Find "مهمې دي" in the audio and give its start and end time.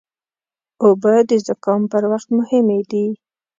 2.39-3.05